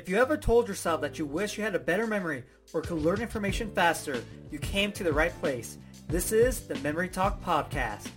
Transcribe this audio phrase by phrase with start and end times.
[0.00, 3.02] If you ever told yourself that you wish you had a better memory or could
[3.02, 5.76] learn information faster, you came to the right place.
[6.08, 8.08] This is the Memory Talk Podcast.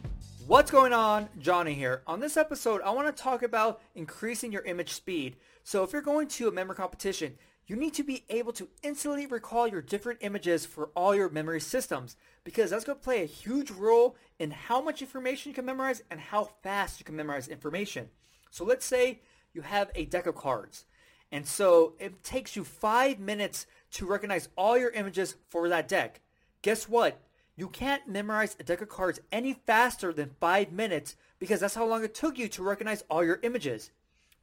[0.47, 1.27] What's going on?
[1.39, 2.01] Johnny here.
[2.07, 5.35] On this episode, I want to talk about increasing your image speed.
[5.65, 7.35] So if you're going to a memory competition,
[7.67, 11.59] you need to be able to instantly recall your different images for all your memory
[11.59, 12.15] systems
[12.45, 16.01] because that's going to play a huge role in how much information you can memorize
[16.09, 18.07] and how fast you can memorize information.
[18.51, 19.19] So let's say
[19.51, 20.85] you have a deck of cards.
[21.33, 26.21] And so it takes you five minutes to recognize all your images for that deck.
[26.61, 27.19] Guess what?
[27.55, 31.87] You can't memorize a deck of cards any faster than five minutes because that's how
[31.87, 33.89] long it took you to recognize all your images.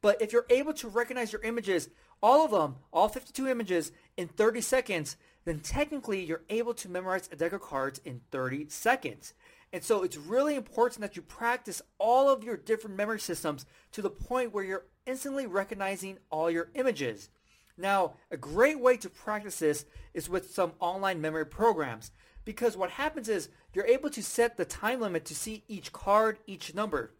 [0.01, 1.89] But if you're able to recognize your images,
[2.21, 5.15] all of them, all 52 images, in 30 seconds,
[5.45, 9.33] then technically you're able to memorize a deck of cards in 30 seconds.
[9.73, 14.01] And so it's really important that you practice all of your different memory systems to
[14.01, 17.29] the point where you're instantly recognizing all your images.
[17.77, 22.11] Now, a great way to practice this is with some online memory programs
[22.43, 26.39] because what happens is you're able to set the time limit to see each card,
[26.45, 27.13] each number.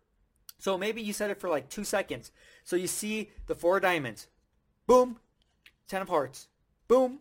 [0.60, 2.32] So maybe you set it for like two seconds.
[2.64, 4.28] So you see the four diamonds.
[4.86, 5.20] Boom.
[5.88, 6.48] Ten of hearts.
[6.88, 7.20] Boom.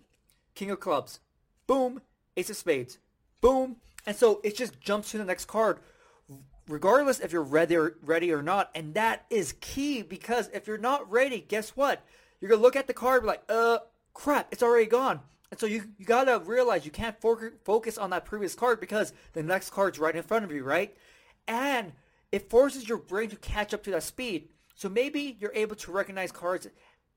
[0.55, 1.21] King of clubs.
[1.67, 2.03] Boom.
[2.37, 2.99] Ace of spades.
[3.41, 3.77] Boom.
[4.07, 5.79] And so it just jumps to the next card
[6.71, 8.71] regardless if you're ready or, ready or not.
[8.75, 12.03] And that is key because if you're not ready, guess what?
[12.41, 13.79] You're going to look at the card be like, uh,
[14.15, 15.21] crap, it's already gone.
[15.51, 18.81] And so you, you got to realize you can't fo- focus on that previous card
[18.81, 20.97] because the next card's right in front of you, right?
[21.49, 21.93] And
[22.31, 24.49] it forces your brain to catch up to that speed.
[24.77, 26.69] So maybe you're able to recognize cards,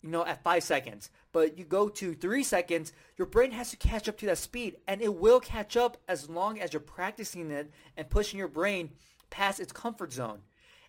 [0.03, 3.77] you know, at five seconds, but you go to three seconds, your brain has to
[3.77, 7.49] catch up to that speed, and it will catch up as long as you're practicing
[7.49, 8.91] it and pushing your brain
[9.29, 10.39] past its comfort zone.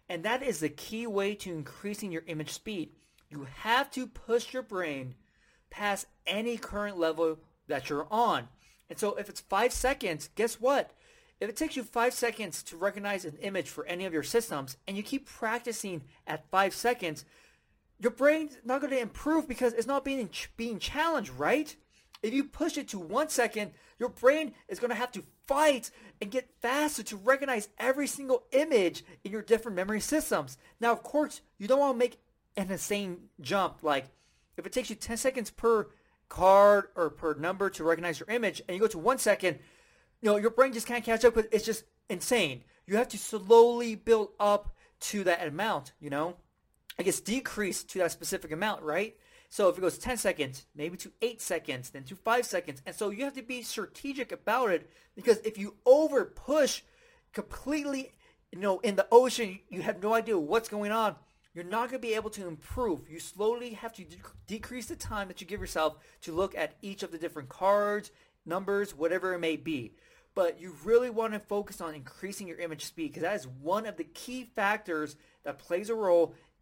[0.08, 2.90] And that is the key way to increasing your image speed.
[3.30, 5.14] You have to push your brain
[5.70, 8.48] past any current level that you're on.
[8.90, 10.90] And so if it's five seconds, guess what?
[11.40, 14.76] If it takes you five seconds to recognize an image for any of your systems
[14.86, 17.24] and you keep practicing at five seconds,
[17.98, 21.74] your brain's not going to improve because it's not being, being challenged, right?
[22.22, 25.90] If you push it to one second, your brain is going to have to fight
[26.20, 30.56] and get faster to recognize every single image in your different memory systems.
[30.80, 32.18] Now, of course, you don't want to make
[32.56, 33.82] an insane jump.
[33.82, 34.06] Like,
[34.56, 35.88] if it takes you 10 seconds per
[36.28, 39.58] card or per number to recognize your image, and you go to one second,
[40.20, 41.36] you know, your brain just can't catch up.
[41.52, 42.64] It's just insane.
[42.86, 46.36] You have to slowly build up to that amount, you know?
[46.98, 49.16] I guess decrease to that specific amount, right?
[49.48, 52.82] So if it goes 10 seconds, maybe to 8 seconds, then to 5 seconds.
[52.86, 56.82] And so you have to be strategic about it because if you over push
[57.32, 58.12] completely,
[58.52, 61.16] you know, in the ocean, you have no idea what's going on.
[61.54, 63.08] You're not going to be able to improve.
[63.08, 64.16] You slowly have to de-
[64.48, 68.10] decrease the time that you give yourself to look at each of the different cards,
[68.44, 69.94] numbers, whatever it may be.
[70.34, 73.86] But you really want to focus on increasing your image speed because that is one
[73.86, 76.34] of the key factors that plays a role